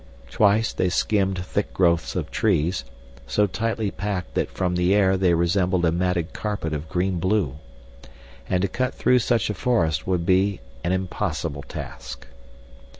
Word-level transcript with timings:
Twice 0.31 0.73
they 0.73 0.89
skimmed 0.89 1.37
thick 1.45 1.75
growths 1.75 2.15
of 2.15 2.31
trees, 2.31 2.85
so 3.27 3.45
tightly 3.45 3.91
packed 3.91 4.33
that 4.33 4.49
from 4.49 4.75
the 4.75 4.95
air 4.95 5.15
they 5.15 5.35
resembled 5.35 5.85
a 5.85 5.91
matted 5.91 6.33
carpet 6.33 6.73
of 6.73 6.89
green 6.89 7.19
blue. 7.19 7.59
And 8.49 8.63
to 8.63 8.67
cut 8.67 8.95
through 8.95 9.19
such 9.19 9.51
a 9.51 9.53
forest 9.53 10.07
would 10.07 10.25
be 10.25 10.59
an 10.83 10.91
impossible 10.91 11.61
task. 11.61 12.25